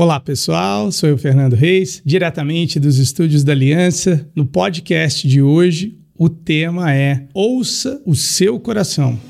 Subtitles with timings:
[0.00, 4.26] Olá pessoal, sou eu Fernando Reis, diretamente dos estúdios da Aliança.
[4.34, 9.20] No podcast de hoje, o tema é Ouça o seu coração.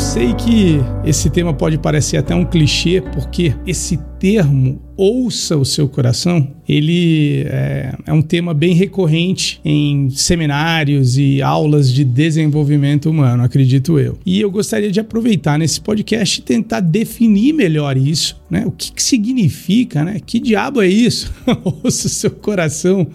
[0.00, 5.88] Sei que esse tema pode parecer até um clichê, porque esse termo ouça o seu
[5.88, 13.42] coração, ele é, é, um tema bem recorrente em seminários e aulas de desenvolvimento humano,
[13.42, 14.18] acredito eu.
[14.24, 18.64] E eu gostaria de aproveitar nesse podcast e tentar definir melhor isso, né?
[18.66, 20.18] O que, que significa, né?
[20.24, 21.32] Que diabo é isso?
[21.82, 23.06] ouça o seu coração.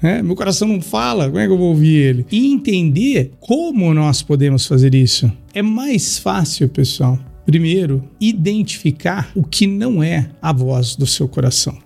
[0.00, 2.26] É, meu coração não fala, como é que eu vou ouvir ele?
[2.30, 5.30] E entender como nós podemos fazer isso.
[5.58, 11.76] É mais fácil, pessoal, primeiro, identificar o que não é a voz do seu coração.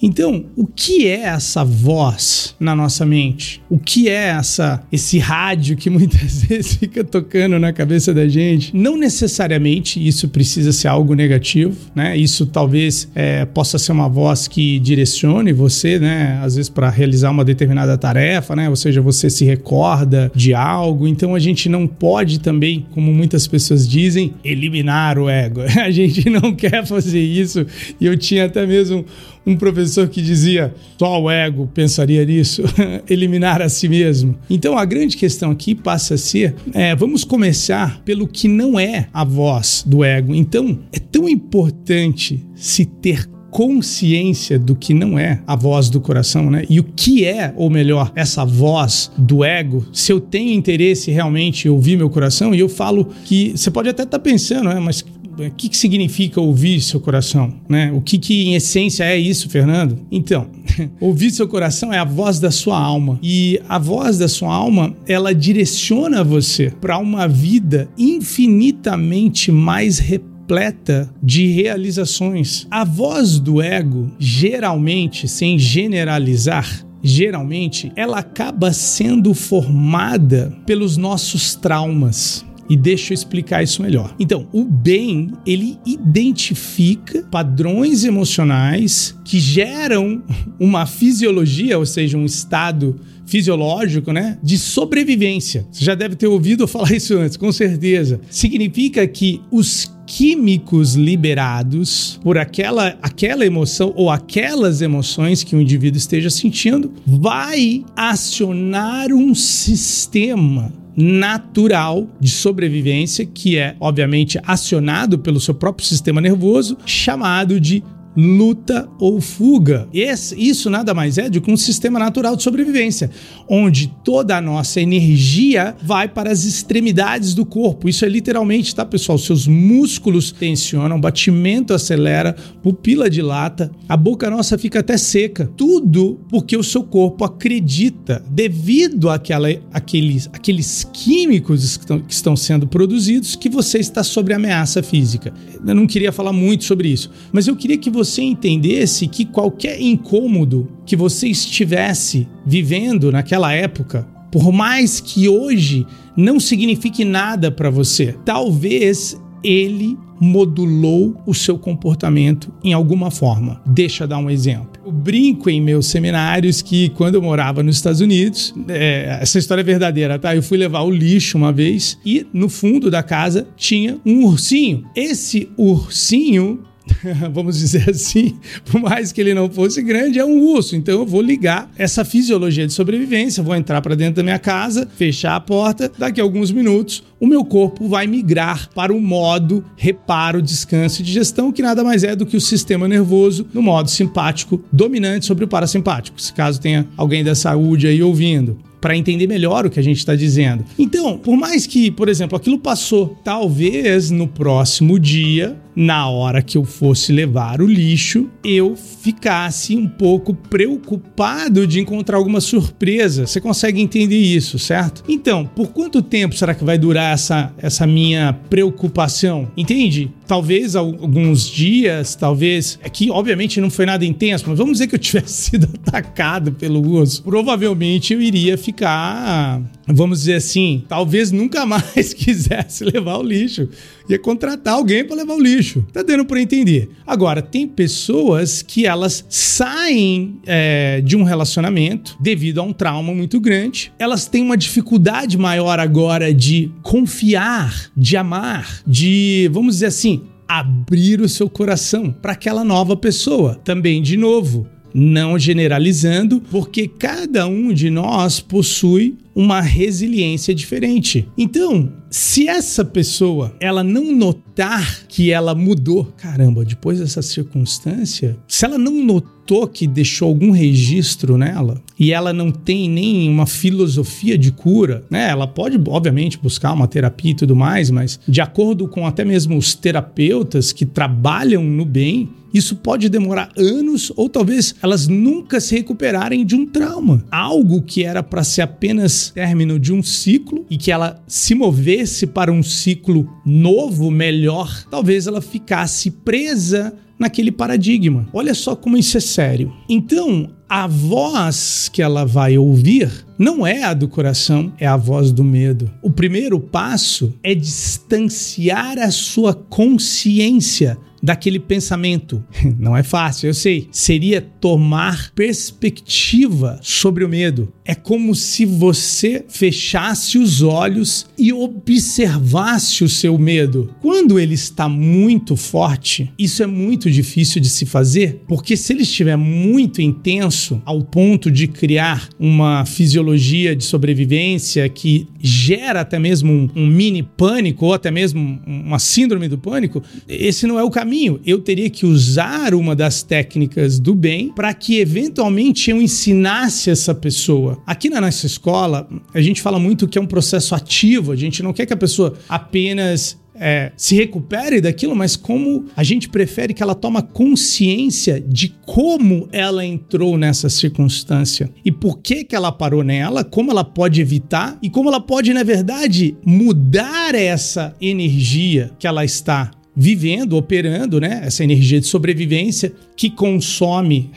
[0.00, 3.62] Então, o que é essa voz na nossa mente?
[3.68, 8.74] O que é essa esse rádio que muitas vezes fica tocando na cabeça da gente?
[8.76, 12.16] Não necessariamente isso precisa ser algo negativo, né?
[12.16, 16.40] Isso talvez é, possa ser uma voz que direcione você, né?
[16.42, 18.68] Às vezes para realizar uma determinada tarefa, né?
[18.68, 21.06] Ou seja, você se recorda de algo.
[21.06, 25.60] Então a gente não pode também, como muitas pessoas dizem, eliminar o ego.
[25.84, 27.66] A gente não quer fazer isso.
[28.00, 29.04] E eu tinha até mesmo
[29.46, 32.62] um professor que dizia só o ego pensaria nisso,
[33.08, 34.36] eliminar a si mesmo.
[34.48, 39.08] Então a grande questão aqui passa a ser: é, vamos começar pelo que não é
[39.12, 40.34] a voz do ego.
[40.34, 46.50] Então é tão importante se ter consciência do que não é a voz do coração,
[46.50, 46.64] né?
[46.68, 51.68] E o que é, ou melhor, essa voz do ego, se eu tenho interesse realmente
[51.68, 54.80] em ouvir meu coração, e eu falo que você pode até estar tá pensando, né?
[54.80, 55.04] Mas
[55.38, 57.52] o que, que significa ouvir seu coração?
[57.68, 57.92] Né?
[57.92, 59.98] O que, que em essência é isso, Fernando?
[60.10, 60.48] Então,
[61.00, 63.18] ouvir seu coração é a voz da sua alma.
[63.22, 71.10] E a voz da sua alma, ela direciona você para uma vida infinitamente mais repleta
[71.22, 72.66] de realizações.
[72.70, 82.44] A voz do ego, geralmente, sem generalizar, geralmente, ela acaba sendo formada pelos nossos traumas.
[82.68, 84.14] E deixa eu explicar isso melhor.
[84.18, 90.22] Então, o bem, ele identifica padrões emocionais que geram
[90.58, 95.66] uma fisiologia, ou seja, um estado fisiológico, né, de sobrevivência.
[95.70, 98.20] Você já deve ter ouvido eu falar isso antes, com certeza.
[98.28, 105.96] Significa que os químicos liberados por aquela, aquela emoção ou aquelas emoções que o indivíduo
[105.96, 115.54] esteja sentindo vai acionar um sistema natural de sobrevivência, que é, obviamente, acionado pelo seu
[115.54, 117.82] próprio sistema nervoso, chamado de
[118.16, 119.88] luta ou fuga.
[119.92, 123.10] Esse, isso nada mais é do que um sistema natural de sobrevivência,
[123.48, 127.88] onde toda a nossa energia vai para as extremidades do corpo.
[127.88, 129.18] Isso é literalmente, tá, pessoal?
[129.18, 135.50] Seus músculos tensionam, batimento acelera, pupila dilata, a boca nossa fica até seca.
[135.56, 142.36] Tudo porque o seu corpo acredita, devido àquela, àqueles, àqueles químicos que estão, que estão
[142.36, 145.32] sendo produzidos, que você está sob ameaça física.
[145.66, 149.24] Eu não queria falar muito sobre isso, mas eu queria que você você entendesse que
[149.24, 157.50] qualquer incômodo que você estivesse vivendo naquela época, por mais que hoje não signifique nada
[157.50, 163.60] para você, talvez ele modulou o seu comportamento em alguma forma.
[163.66, 164.70] Deixa eu dar um exemplo.
[164.84, 169.60] Eu brinco em meus seminários que quando eu morava nos Estados Unidos, é, essa história
[169.60, 170.34] é verdadeira, tá?
[170.34, 174.84] Eu fui levar o lixo uma vez e no fundo da casa tinha um ursinho.
[174.94, 176.60] Esse ursinho
[177.32, 180.76] vamos dizer assim, por mais que ele não fosse grande, é um urso.
[180.76, 184.88] Então eu vou ligar essa fisiologia de sobrevivência, vou entrar para dentro da minha casa,
[184.96, 189.64] fechar a porta, daqui a alguns minutos o meu corpo vai migrar para o modo
[189.76, 193.90] reparo, descanso e digestão, que nada mais é do que o sistema nervoso no modo
[193.90, 196.20] simpático dominante sobre o parasimpático.
[196.20, 199.96] Se caso tenha alguém da saúde aí ouvindo para entender melhor o que a gente
[199.96, 200.62] está dizendo.
[200.78, 206.56] Então, por mais que, por exemplo, aquilo passou, talvez no próximo dia, na hora que
[206.56, 213.26] eu fosse levar o lixo, eu ficasse um pouco preocupado de encontrar alguma surpresa.
[213.26, 215.02] Você consegue entender isso, certo?
[215.08, 219.48] Então, por quanto tempo será que vai durar essa, essa minha preocupação?
[219.56, 220.10] Entende?
[220.26, 222.78] Talvez alguns dias, talvez.
[222.82, 226.52] Aqui, é obviamente, não foi nada intenso, mas vamos dizer que eu tivesse sido atacado
[226.52, 227.22] pelo urso.
[227.22, 233.68] Provavelmente eu iria ficar vamos dizer assim, talvez nunca mais quisesse levar o lixo.
[234.08, 235.84] Ia contratar alguém para levar o lixo.
[235.92, 236.90] Tá dando para entender.
[237.06, 243.40] Agora, tem pessoas que elas saem é, de um relacionamento devido a um trauma muito
[243.40, 243.92] grande.
[243.98, 251.20] Elas têm uma dificuldade maior agora de confiar, de amar, de, vamos dizer assim, abrir
[251.20, 253.54] o seu coração para aquela nova pessoa.
[253.64, 261.28] Também, de novo, não generalizando, porque cada um de nós possui uma resiliência diferente.
[261.36, 268.64] Então, se essa pessoa ela não notar que ela mudou, caramba, depois dessa circunstância, se
[268.64, 274.38] ela não notou que deixou algum registro nela e ela não tem nem uma filosofia
[274.38, 275.28] de cura, né?
[275.28, 279.56] Ela pode, obviamente, buscar uma terapia e tudo mais, mas de acordo com até mesmo
[279.56, 285.74] os terapeutas que trabalham no bem, isso pode demorar anos ou talvez elas nunca se
[285.74, 287.24] recuperarem de um trauma.
[287.28, 292.26] Algo que era para ser apenas término de um ciclo e que ela se movesse
[292.26, 298.28] para um ciclo novo, melhor, talvez ela ficasse presa naquele paradigma.
[298.32, 299.72] Olha só como isso é sério.
[299.88, 305.30] Então, a voz que ela vai ouvir não é a do coração, é a voz
[305.32, 305.90] do medo.
[306.02, 312.44] O primeiro passo é distanciar a sua consciência daquele pensamento.
[312.78, 313.88] Não é fácil, eu sei.
[313.90, 317.72] Seria tomar perspectiva sobre o medo.
[317.82, 323.94] É como se você fechasse os olhos e observasse o seu medo.
[324.02, 329.02] Quando ele está muito forte, isso é muito difícil de se fazer, porque se ele
[329.02, 336.52] estiver muito intenso ao ponto de criar uma fisiologia de sobrevivência que gera até mesmo
[336.52, 340.90] um, um mini pânico ou até mesmo uma síndrome do pânico, esse não é o
[340.90, 341.13] caminho.
[341.44, 347.14] Eu teria que usar uma das técnicas do bem para que eventualmente eu ensinasse essa
[347.14, 347.80] pessoa.
[347.86, 351.62] Aqui na nossa escola, a gente fala muito que é um processo ativo, a gente
[351.62, 356.74] não quer que a pessoa apenas é, se recupere daquilo, mas como a gente prefere
[356.74, 362.72] que ela toma consciência de como ela entrou nessa circunstância e por que que ela
[362.72, 368.90] parou nela, como ela pode evitar e como ela pode, na verdade, mudar essa energia
[368.98, 371.40] que ela está vivendo, operando, né?
[371.44, 374.30] Essa energia de sobrevivência que consome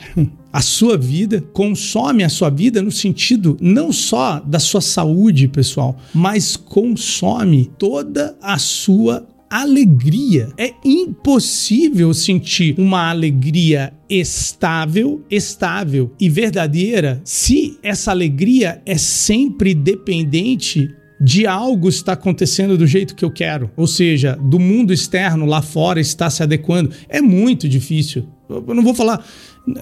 [0.52, 5.96] a sua vida, consome a sua vida no sentido não só da sua saúde, pessoal,
[6.14, 10.50] mas consome toda a sua alegria.
[10.56, 20.90] É impossível sentir uma alegria estável, estável e verdadeira se essa alegria é sempre dependente
[21.20, 25.60] de algo está acontecendo do jeito que eu quero, ou seja, do mundo externo lá
[25.60, 26.90] fora está se adequando.
[27.08, 28.28] É muito difícil.
[28.48, 29.24] Eu não vou falar.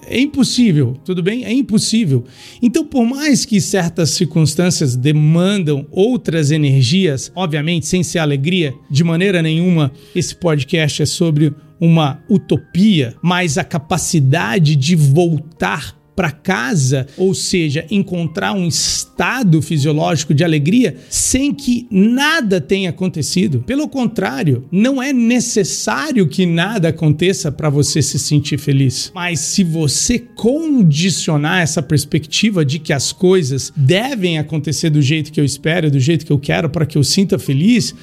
[0.08, 1.44] É impossível, tudo bem?
[1.44, 2.24] É impossível.
[2.60, 9.40] Então, por mais que certas circunstâncias demandam outras energias, obviamente, sem ser alegria, de maneira
[9.40, 17.34] nenhuma esse podcast é sobre uma utopia, mas a capacidade de voltar para casa, ou
[17.34, 23.62] seja, encontrar um estado fisiológico de alegria sem que nada tenha acontecido.
[23.66, 29.12] Pelo contrário, não é necessário que nada aconteça para você se sentir feliz.
[29.14, 35.40] Mas se você condicionar essa perspectiva de que as coisas devem acontecer do jeito que
[35.40, 37.94] eu espero, do jeito que eu quero para que eu sinta feliz,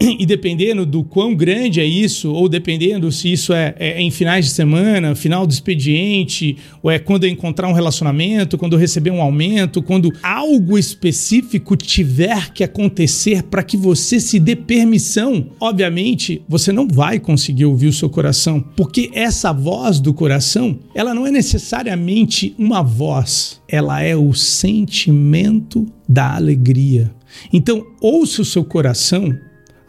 [0.18, 4.10] e dependendo do quão grande é isso, ou dependendo se isso é, é, é, em
[4.10, 8.78] finais de semana, final do expediente, ou é quando eu encontrar um relacionamento, quando eu
[8.78, 15.48] receber um aumento, quando algo específico tiver que acontecer para que você se dê permissão,
[15.60, 21.14] obviamente você não vai conseguir ouvir o seu coração, porque essa voz do coração, ela
[21.14, 27.10] não é necessariamente uma voz, ela é o sentimento da alegria.
[27.52, 29.32] Então, ouça o seu coração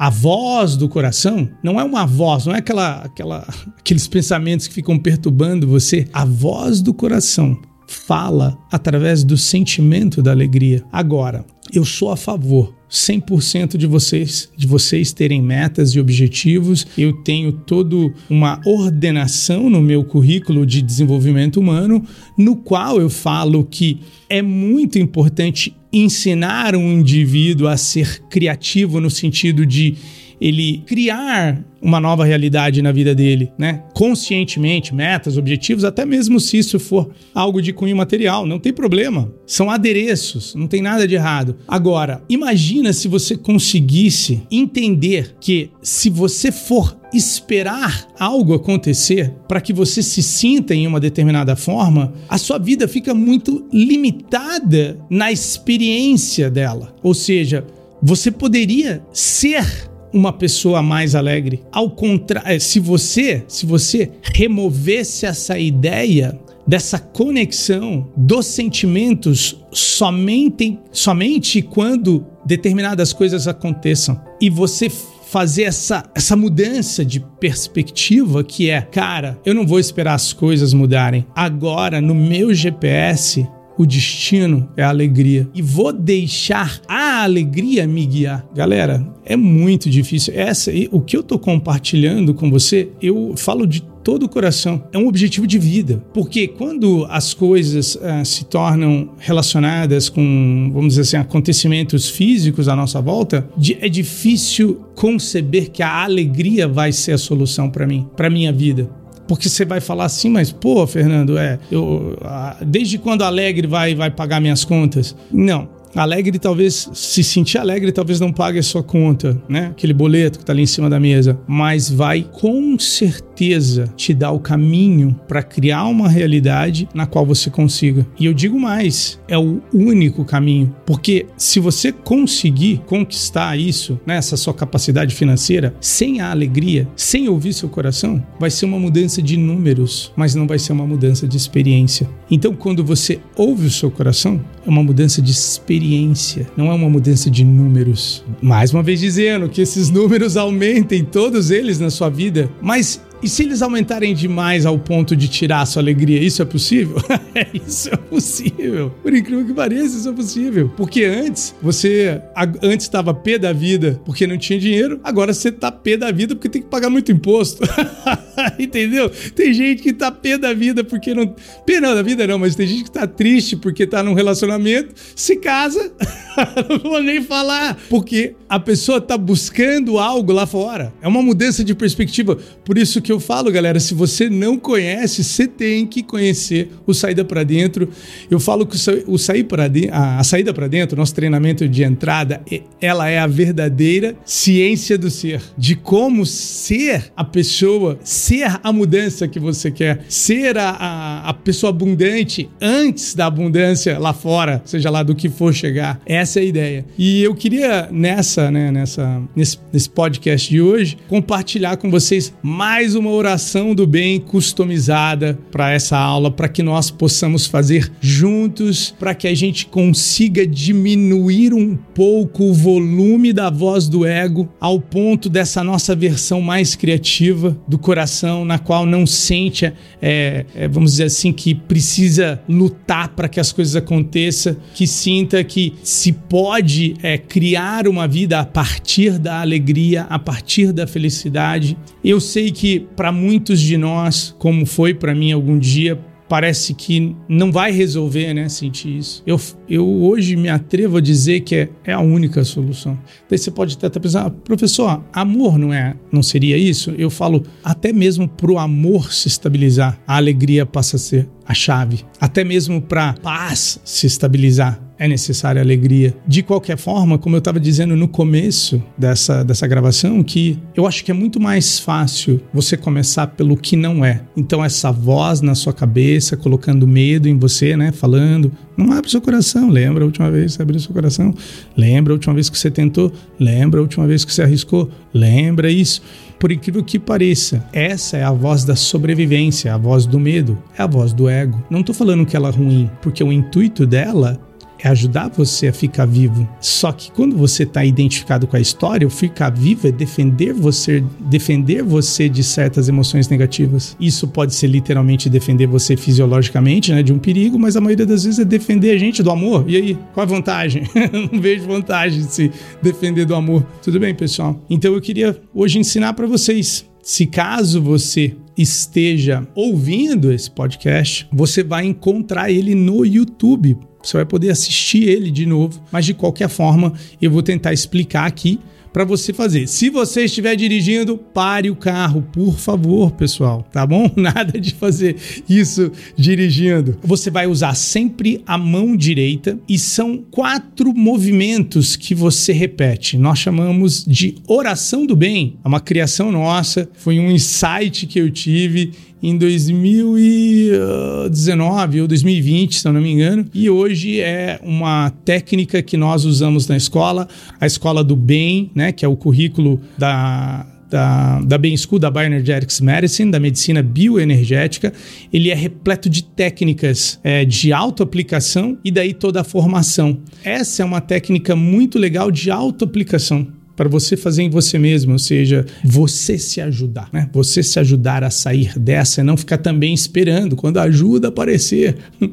[0.01, 4.73] a voz do coração não é uma voz, não é aquela, aquela, aqueles pensamentos que
[4.73, 6.07] ficam perturbando você.
[6.11, 7.55] A voz do coração
[7.85, 10.83] fala através do sentimento da alegria.
[10.91, 16.87] Agora, eu sou a favor 100% de vocês, de vocês terem metas e objetivos.
[16.97, 22.03] Eu tenho toda uma ordenação no meu currículo de desenvolvimento humano,
[22.35, 29.09] no qual eu falo que é muito importante ensinar um indivíduo a ser criativo no
[29.09, 29.95] sentido de
[30.41, 33.83] ele criar uma nova realidade na vida dele, né?
[33.93, 39.31] Conscientemente, metas, objetivos, até mesmo se isso for algo de cunho material, não tem problema.
[39.45, 41.57] São adereços, não tem nada de errado.
[41.67, 49.73] Agora, imagina se você conseguisse entender que se você for esperar algo acontecer para que
[49.73, 56.49] você se sinta em uma determinada forma, a sua vida fica muito limitada na experiência
[56.49, 56.95] dela.
[57.03, 57.65] Ou seja,
[58.01, 61.63] você poderia ser uma pessoa mais alegre.
[61.71, 70.77] Ao contrário, eh, se você, se você removesse essa ideia dessa conexão dos sentimentos somente
[70.91, 74.89] somente quando determinadas coisas aconteçam e você
[75.31, 80.73] fazer essa, essa mudança de perspectiva que é, cara, eu não vou esperar as coisas
[80.73, 81.25] mudarem.
[81.33, 83.47] Agora, no meu GPS,
[83.81, 85.49] o destino é a alegria.
[85.55, 88.45] E vou deixar a alegria me guiar.
[88.53, 90.33] Galera, é muito difícil.
[90.35, 94.83] Essa, o que eu tô compartilhando com você, eu falo de todo o coração.
[94.91, 96.03] É um objetivo de vida.
[96.13, 102.75] Porque quando as coisas uh, se tornam relacionadas com, vamos dizer assim, acontecimentos físicos à
[102.75, 108.29] nossa volta, é difícil conceber que a alegria vai ser a solução para mim, para
[108.29, 109.00] minha vida.
[109.31, 112.17] Porque você vai falar assim, mas pô, Fernando, é, eu,
[112.65, 115.15] desde quando Alegre vai, vai pagar minhas contas?
[115.31, 115.69] Não.
[115.95, 119.67] Alegre, talvez, se sentir alegre, talvez não pague a sua conta, né?
[119.67, 121.39] Aquele boleto que tá ali em cima da mesa.
[121.45, 127.49] Mas vai com certeza te dar o caminho para criar uma realidade na qual você
[127.49, 128.07] consiga.
[128.17, 130.73] E eu digo mais, é o único caminho.
[130.85, 137.27] Porque se você conseguir conquistar isso, né, essa sua capacidade financeira, sem a alegria, sem
[137.27, 141.27] ouvir seu coração, vai ser uma mudança de números, mas não vai ser uma mudança
[141.27, 142.09] de experiência.
[142.29, 146.73] Então, quando você ouve o seu coração, é uma mudança de experiência experiência, não é
[146.73, 148.23] uma mudança de números.
[148.41, 153.29] Mais uma vez dizendo que esses números aumentem, todos eles na sua vida, mas e
[153.29, 156.97] se eles aumentarem demais ao ponto de tirar a sua alegria, isso é possível?
[157.33, 158.93] É, isso é possível.
[159.01, 160.69] Por incrível que pareça, isso é possível.
[160.75, 162.21] Porque antes, você
[162.61, 166.35] antes estava pé da vida porque não tinha dinheiro, agora você tá pé da vida
[166.35, 167.63] porque tem que pagar muito imposto.
[168.59, 169.09] Entendeu?
[169.33, 171.33] Tem gente que tá pé da vida porque não.
[171.65, 174.93] Pé não da vida não, mas tem gente que tá triste porque tá num relacionamento,
[175.15, 175.93] se casa,
[176.69, 180.93] não vou nem falar, porque a pessoa tá buscando algo lá fora.
[181.01, 182.37] É uma mudança de perspectiva.
[182.65, 186.71] Por isso que que eu falo, galera, se você não conhece, você tem que conhecer
[186.87, 187.89] o Saída para Dentro.
[188.29, 192.41] Eu falo que o sair para dentro, a saída para dentro, nosso treinamento de entrada,
[192.79, 199.27] ela é a verdadeira ciência do ser, de como ser a pessoa, ser a mudança
[199.27, 204.89] que você quer, ser a, a, a pessoa abundante antes da abundância lá fora, seja
[204.89, 205.99] lá do que for chegar.
[206.05, 206.85] Essa é a ideia.
[206.97, 212.95] E eu queria nessa, né, nessa, nesse, nesse podcast de hoje, compartilhar com vocês mais
[212.95, 218.93] um uma oração do bem customizada para essa aula, para que nós possamos fazer juntos,
[218.97, 224.79] para que a gente consiga diminuir um pouco o volume da voz do ego ao
[224.79, 229.65] ponto dessa nossa versão mais criativa do coração, na qual não sente,
[229.99, 235.43] é, é, vamos dizer assim, que precisa lutar para que as coisas aconteçam, que sinta
[235.43, 241.75] que se pode é, criar uma vida a partir da alegria, a partir da felicidade.
[242.03, 245.99] Eu sei que para muitos de nós, como foi para mim algum dia,
[246.31, 248.47] parece que não vai resolver, né?
[248.47, 249.21] Sentir isso.
[249.27, 252.97] Eu, eu hoje me atrevo a dizer que é, é a única solução.
[253.29, 256.91] Daí você pode até pensar, professor, amor não é, não seria isso?
[256.91, 261.53] Eu falo, até mesmo para o amor se estabilizar, a alegria passa a ser a
[261.53, 262.05] chave.
[262.17, 266.15] Até mesmo para paz se estabilizar, é necessária alegria.
[266.27, 271.03] De qualquer forma, como eu estava dizendo no começo dessa, dessa gravação, que eu acho
[271.03, 274.21] que é muito mais fácil você começar pelo que não é.
[274.37, 277.91] Então, essa voz na sua cabeça, colocando medo em você, né?
[277.91, 279.69] Falando, não abre seu coração.
[279.71, 281.33] Lembra a última vez que você abriu seu coração?
[281.75, 283.11] Lembra a última vez que você tentou?
[283.39, 284.87] Lembra a última vez que você arriscou?
[285.11, 286.03] Lembra isso?
[286.37, 290.83] Por incrível que pareça, essa é a voz da sobrevivência, a voz do medo, é
[290.83, 291.63] a voz do ego.
[291.71, 294.39] Não estou falando que ela é ruim, porque o intuito dela
[294.83, 296.47] é ajudar você a ficar vivo.
[296.59, 301.03] Só que quando você está identificado com a história, o ficar vivo é defender você,
[301.19, 303.95] defender você de certas emoções negativas.
[303.99, 308.23] Isso pode ser literalmente defender você fisiologicamente, né, de um perigo, mas a maioria das
[308.23, 309.65] vezes é defender a gente do amor.
[309.67, 310.83] E aí, qual a vantagem?
[311.31, 313.65] Não vejo vantagem de se defender do amor.
[313.81, 314.59] Tudo bem, pessoal?
[314.69, 321.63] Então eu queria hoje ensinar para vocês se caso você esteja ouvindo esse podcast, você
[321.63, 323.77] vai encontrar ele no YouTube.
[324.01, 328.25] Você vai poder assistir ele de novo, mas de qualquer forma, eu vou tentar explicar
[328.25, 328.59] aqui
[328.91, 329.67] para você fazer.
[329.67, 334.11] Se você estiver dirigindo, pare o carro, por favor, pessoal, tá bom?
[334.15, 335.15] Nada de fazer
[335.47, 336.97] isso dirigindo.
[337.01, 343.17] Você vai usar sempre a mão direita e são quatro movimentos que você repete.
[343.17, 345.57] Nós chamamos de oração do bem.
[345.63, 352.87] É uma criação nossa, foi um insight que eu tive em 2019 ou 2020, se
[352.87, 357.27] eu não me engano, e hoje é uma técnica que nós usamos na escola,
[357.59, 362.11] a escola do bem, né, que é o currículo da da, da Bain School, da
[362.11, 364.91] Bioenergetics Medicine, da medicina bioenergética,
[365.31, 370.17] ele é repleto de técnicas é, de autoaplicação e daí toda a formação.
[370.43, 375.19] Essa é uma técnica muito legal de autoaplicação para você fazer em você mesmo, ou
[375.19, 377.29] seja, você se ajudar, né?
[377.33, 381.97] Você se ajudar a sair dessa e não ficar também esperando quando a ajuda aparecer.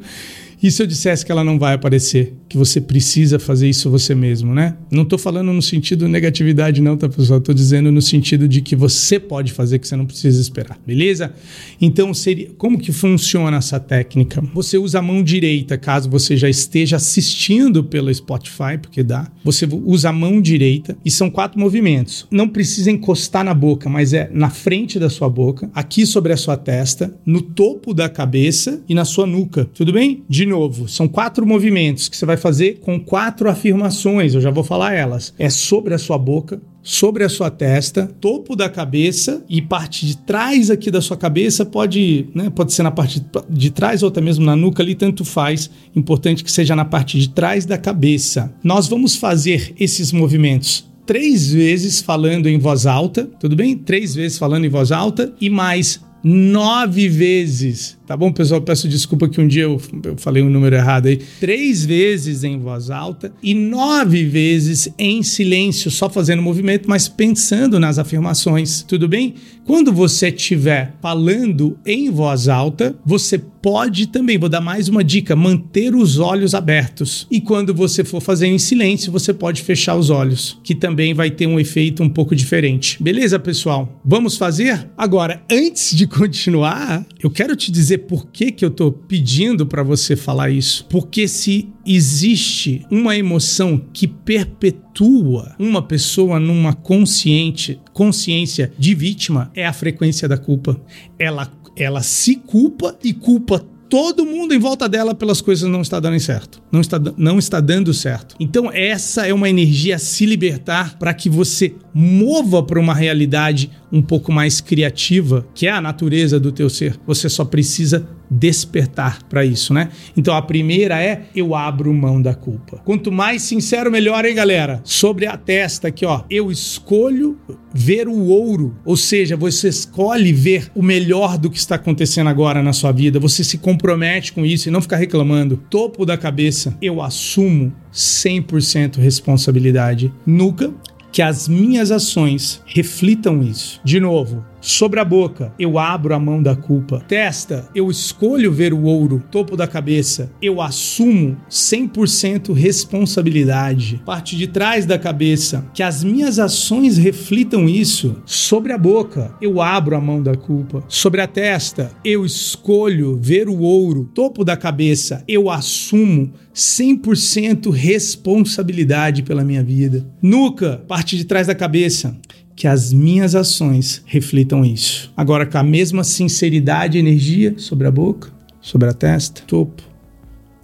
[0.60, 2.34] E se eu dissesse que ela não vai aparecer?
[2.48, 4.76] Que você precisa fazer isso você mesmo, né?
[4.90, 7.38] Não estou falando no sentido negatividade, não, tá, pessoal?
[7.38, 11.32] Estou dizendo no sentido de que você pode fazer, que você não precisa esperar, beleza?
[11.80, 14.42] Então, seria, como que funciona essa técnica?
[14.54, 19.30] Você usa a mão direita, caso você já esteja assistindo pelo Spotify, porque dá.
[19.44, 22.26] Você usa a mão direita e são quatro movimentos.
[22.30, 26.36] Não precisa encostar na boca, mas é na frente da sua boca, aqui sobre a
[26.36, 29.68] sua testa, no topo da cabeça e na sua nuca.
[29.74, 30.22] Tudo bem?
[30.28, 34.64] De novo, são quatro movimentos que você vai fazer com quatro afirmações, eu já vou
[34.64, 35.34] falar elas.
[35.38, 40.16] É sobre a sua boca, sobre a sua testa, topo da cabeça e parte de
[40.16, 44.20] trás aqui da sua cabeça pode, né, pode ser na parte de trás ou até
[44.20, 45.70] mesmo na nuca ali, tanto faz.
[45.94, 48.54] Importante que seja na parte de trás da cabeça.
[48.64, 53.76] Nós vamos fazer esses movimentos três vezes falando em voz alta, tudo bem?
[53.76, 58.62] Três vezes falando em voz alta e mais nove vezes Tá bom, pessoal?
[58.62, 61.18] Peço desculpa que um dia eu, eu falei um número errado aí.
[61.38, 67.78] Três vezes em voz alta e nove vezes em silêncio, só fazendo movimento, mas pensando
[67.78, 68.82] nas afirmações.
[68.82, 69.34] Tudo bem?
[69.66, 75.36] Quando você estiver falando em voz alta, você pode também, vou dar mais uma dica,
[75.36, 77.26] manter os olhos abertos.
[77.30, 81.30] E quando você for fazer em silêncio, você pode fechar os olhos, que também vai
[81.30, 82.96] ter um efeito um pouco diferente.
[83.02, 84.00] Beleza, pessoal?
[84.02, 84.88] Vamos fazer?
[84.96, 89.82] Agora, antes de continuar, eu quero te dizer por que, que eu estou pedindo para
[89.82, 90.86] você falar isso.
[90.88, 99.66] Porque se existe uma emoção que perpetua uma pessoa numa consciente, consciência de vítima, é
[99.66, 100.80] a frequência da culpa.
[101.18, 105.98] Ela, ela se culpa e culpa todo mundo em volta dela pelas coisas não está
[105.98, 106.62] dando certo.
[106.70, 108.36] Não está, não está dando certo.
[108.38, 113.70] Então, essa é uma energia a se libertar para que você mova para uma realidade
[113.90, 116.98] um pouco mais criativa, que é a natureza do teu ser.
[117.06, 119.88] Você só precisa despertar para isso, né?
[120.16, 122.80] Então a primeira é eu abro mão da culpa.
[122.84, 124.80] Quanto mais sincero melhor, hein, galera?
[124.84, 127.38] Sobre a testa aqui, ó, eu escolho
[127.72, 132.62] ver o ouro, ou seja, você escolhe ver o melhor do que está acontecendo agora
[132.62, 133.20] na sua vida.
[133.20, 135.56] Você se compromete com isso e não ficar reclamando.
[135.70, 140.12] Topo da cabeça, eu assumo 100% responsabilidade.
[140.26, 140.72] Nuca,
[141.10, 143.80] que as minhas ações reflitam isso.
[143.84, 147.02] De novo, Sobre a boca, eu abro a mão da culpa.
[147.06, 149.22] Testa, eu escolho ver o ouro.
[149.30, 154.02] Topo da cabeça, eu assumo 100% responsabilidade.
[154.04, 158.20] Parte de trás da cabeça, que as minhas ações reflitam isso.
[158.26, 160.82] Sobre a boca, eu abro a mão da culpa.
[160.88, 164.10] Sobre a testa, eu escolho ver o ouro.
[164.12, 170.04] Topo da cabeça, eu assumo 100% responsabilidade pela minha vida.
[170.20, 172.18] Nuca, parte de trás da cabeça
[172.58, 175.12] que as minhas ações reflitam isso.
[175.16, 179.80] Agora, com a mesma sinceridade e energia sobre a boca, sobre a testa, topo,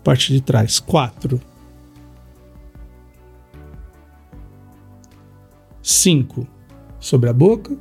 [0.03, 0.81] parte de trás.
[0.81, 1.41] Quatro.
[5.81, 6.49] Cinco.
[6.99, 7.77] Sobre a boca,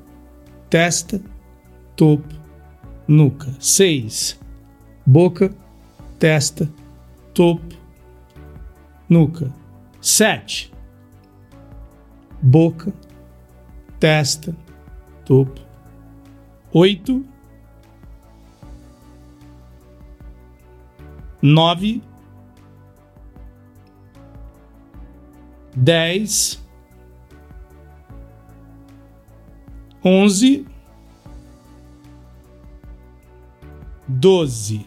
[0.69, 1.19] testa,
[1.95, 2.35] topo,
[3.07, 3.51] nuca.
[3.59, 4.39] Seis.
[5.03, 5.51] Boca,
[6.19, 6.71] testa,
[7.33, 7.75] topo,
[9.09, 9.51] nuca.
[9.99, 10.71] Sete.
[12.39, 12.93] Boca,
[14.03, 14.53] testa,
[15.23, 15.61] topo.
[16.73, 17.23] Oito,
[21.41, 22.03] nove,
[25.73, 26.61] dez,
[30.03, 30.65] onze,
[34.05, 34.85] doze.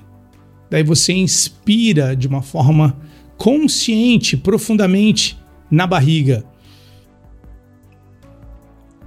[0.68, 3.00] Daí você inspira de uma forma
[3.38, 6.44] consciente, profundamente na barriga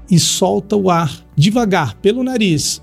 [0.09, 2.81] e solta o ar devagar pelo nariz.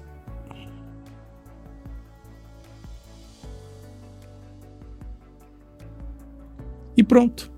[6.96, 7.50] E pronto.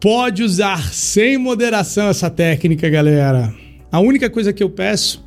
[0.00, 3.54] Pode usar sem moderação essa técnica, galera.
[3.90, 5.24] A única coisa que eu peço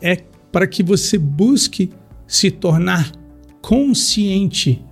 [0.00, 0.16] é
[0.52, 1.90] para que você busque
[2.26, 3.10] se tornar
[3.60, 4.84] consciente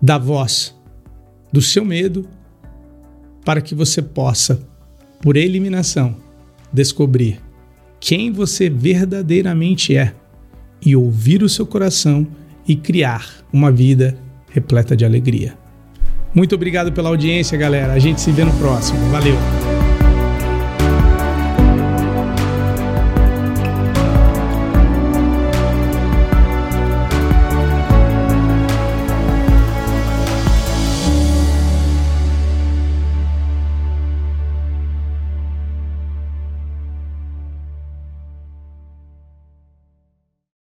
[0.00, 0.74] da voz,
[1.52, 2.28] do seu medo,
[3.46, 4.60] para que você possa,
[5.22, 6.16] por eliminação,
[6.72, 7.40] descobrir
[8.00, 10.12] quem você verdadeiramente é
[10.84, 12.26] e ouvir o seu coração
[12.66, 14.18] e criar uma vida
[14.50, 15.56] repleta de alegria.
[16.34, 17.92] Muito obrigado pela audiência, galera.
[17.92, 18.98] A gente se vê no próximo.
[19.10, 19.75] Valeu!